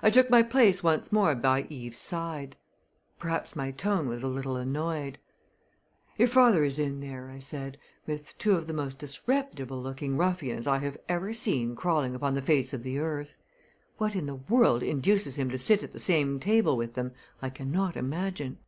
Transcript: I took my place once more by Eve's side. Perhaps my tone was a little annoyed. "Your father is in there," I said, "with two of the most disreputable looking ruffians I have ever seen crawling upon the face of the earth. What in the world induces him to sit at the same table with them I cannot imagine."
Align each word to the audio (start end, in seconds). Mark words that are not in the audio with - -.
I 0.00 0.10
took 0.10 0.30
my 0.30 0.44
place 0.44 0.84
once 0.84 1.10
more 1.10 1.34
by 1.34 1.66
Eve's 1.68 1.98
side. 1.98 2.54
Perhaps 3.18 3.56
my 3.56 3.72
tone 3.72 4.06
was 4.08 4.22
a 4.22 4.28
little 4.28 4.54
annoyed. 4.56 5.18
"Your 6.16 6.28
father 6.28 6.62
is 6.62 6.78
in 6.78 7.00
there," 7.00 7.28
I 7.30 7.40
said, 7.40 7.76
"with 8.06 8.38
two 8.38 8.52
of 8.52 8.68
the 8.68 8.72
most 8.72 9.00
disreputable 9.00 9.82
looking 9.82 10.16
ruffians 10.16 10.68
I 10.68 10.78
have 10.78 10.98
ever 11.08 11.32
seen 11.32 11.74
crawling 11.74 12.14
upon 12.14 12.34
the 12.34 12.42
face 12.42 12.72
of 12.72 12.84
the 12.84 13.00
earth. 13.00 13.36
What 13.98 14.14
in 14.14 14.26
the 14.26 14.36
world 14.36 14.84
induces 14.84 15.34
him 15.34 15.50
to 15.50 15.58
sit 15.58 15.82
at 15.82 15.90
the 15.90 15.98
same 15.98 16.38
table 16.38 16.76
with 16.76 16.94
them 16.94 17.10
I 17.42 17.50
cannot 17.50 17.96
imagine." 17.96 18.58